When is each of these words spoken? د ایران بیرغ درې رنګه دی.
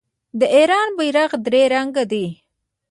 د 0.39 0.41
ایران 0.55 0.87
بیرغ 0.97 1.31
درې 1.45 1.63
رنګه 1.73 2.03
دی. 2.11 2.25